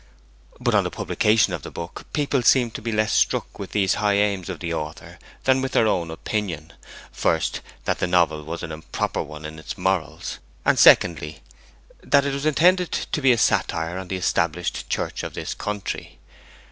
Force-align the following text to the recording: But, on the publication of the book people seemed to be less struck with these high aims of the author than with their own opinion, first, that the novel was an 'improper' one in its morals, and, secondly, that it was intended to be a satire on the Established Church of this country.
But, 0.59 0.73
on 0.73 0.83
the 0.83 0.89
publication 0.89 1.53
of 1.53 1.61
the 1.61 1.69
book 1.69 2.05
people 2.11 2.41
seemed 2.41 2.73
to 2.73 2.81
be 2.81 2.91
less 2.91 3.13
struck 3.13 3.59
with 3.59 3.69
these 3.73 3.93
high 4.01 4.15
aims 4.15 4.49
of 4.49 4.59
the 4.59 4.73
author 4.73 5.19
than 5.43 5.61
with 5.61 5.73
their 5.73 5.85
own 5.87 6.09
opinion, 6.09 6.73
first, 7.11 7.61
that 7.85 7.99
the 7.99 8.07
novel 8.07 8.41
was 8.41 8.63
an 8.63 8.71
'improper' 8.71 9.21
one 9.21 9.45
in 9.45 9.59
its 9.59 9.77
morals, 9.77 10.39
and, 10.65 10.79
secondly, 10.79 11.43
that 12.01 12.25
it 12.25 12.33
was 12.33 12.47
intended 12.47 12.91
to 12.91 13.21
be 13.21 13.31
a 13.31 13.37
satire 13.37 13.99
on 13.99 14.07
the 14.07 14.17
Established 14.17 14.89
Church 14.89 15.21
of 15.21 15.35
this 15.35 15.53
country. 15.53 16.17